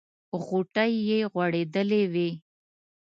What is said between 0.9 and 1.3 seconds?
یې